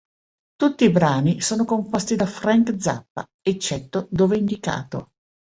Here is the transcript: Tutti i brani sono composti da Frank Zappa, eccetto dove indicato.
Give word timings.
Tutti 0.55 0.83
i 0.85 0.89
brani 0.89 1.41
sono 1.41 1.63
composti 1.63 2.15
da 2.15 2.25
Frank 2.25 2.75
Zappa, 2.81 3.23
eccetto 3.39 4.07
dove 4.09 4.35
indicato. 4.35 5.11